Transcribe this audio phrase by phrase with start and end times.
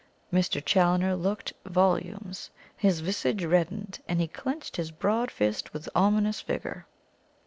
[0.33, 0.65] Mr.
[0.65, 6.87] Challoner looked volumes his visage reddened, and he clenched his broad fist with ominous vigour.